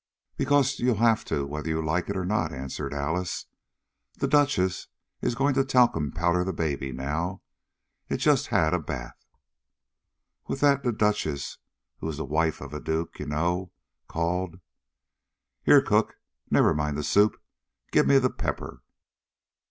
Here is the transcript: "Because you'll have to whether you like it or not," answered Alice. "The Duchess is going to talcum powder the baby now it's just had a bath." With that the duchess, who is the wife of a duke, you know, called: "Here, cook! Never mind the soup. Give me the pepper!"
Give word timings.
"Because 0.35 0.79
you'll 0.79 0.95
have 0.95 1.23
to 1.25 1.45
whether 1.45 1.69
you 1.69 1.79
like 1.79 2.09
it 2.09 2.17
or 2.17 2.25
not," 2.25 2.51
answered 2.51 2.91
Alice. 2.91 3.45
"The 4.17 4.27
Duchess 4.27 4.87
is 5.21 5.35
going 5.35 5.53
to 5.53 5.63
talcum 5.63 6.11
powder 6.11 6.43
the 6.43 6.51
baby 6.53 6.91
now 6.91 7.43
it's 8.09 8.23
just 8.23 8.47
had 8.47 8.73
a 8.73 8.79
bath." 8.79 9.23
With 10.47 10.59
that 10.61 10.81
the 10.81 10.91
duchess, 10.91 11.59
who 11.99 12.09
is 12.09 12.17
the 12.17 12.25
wife 12.25 12.61
of 12.61 12.73
a 12.73 12.79
duke, 12.79 13.19
you 13.19 13.27
know, 13.27 13.73
called: 14.07 14.59
"Here, 15.61 15.83
cook! 15.83 16.15
Never 16.49 16.73
mind 16.73 16.97
the 16.97 17.03
soup. 17.03 17.39
Give 17.91 18.07
me 18.07 18.17
the 18.17 18.31
pepper!" 18.31 18.81